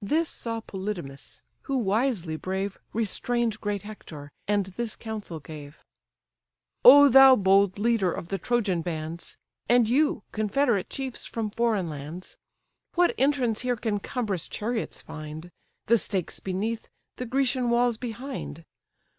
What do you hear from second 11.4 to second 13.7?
foreign lands! What entrance